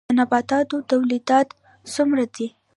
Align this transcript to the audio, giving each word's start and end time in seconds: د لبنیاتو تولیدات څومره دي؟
د 0.07 0.11
لبنیاتو 0.19 0.77
تولیدات 0.91 1.47
څومره 1.93 2.23
دي؟ 2.35 2.47